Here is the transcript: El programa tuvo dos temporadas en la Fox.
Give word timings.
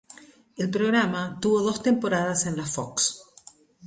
El 0.57 0.71
programa 0.71 1.37
tuvo 1.39 1.61
dos 1.61 1.83
temporadas 1.83 2.47
en 2.47 2.57
la 2.57 2.65
Fox. 2.65 3.21